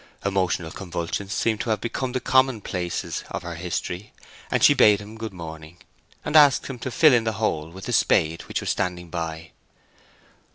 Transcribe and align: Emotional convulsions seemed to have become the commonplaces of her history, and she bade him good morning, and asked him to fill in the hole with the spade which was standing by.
Emotional 0.25 0.71
convulsions 0.71 1.31
seemed 1.31 1.61
to 1.61 1.69
have 1.69 1.79
become 1.79 2.11
the 2.11 2.19
commonplaces 2.19 3.23
of 3.29 3.43
her 3.43 3.53
history, 3.53 4.11
and 4.49 4.63
she 4.63 4.73
bade 4.73 4.99
him 4.99 5.15
good 5.15 5.31
morning, 5.31 5.77
and 6.25 6.35
asked 6.35 6.65
him 6.65 6.79
to 6.79 6.89
fill 6.89 7.13
in 7.13 7.23
the 7.23 7.33
hole 7.33 7.69
with 7.69 7.85
the 7.85 7.93
spade 7.93 8.41
which 8.47 8.61
was 8.61 8.69
standing 8.71 9.11
by. 9.11 9.51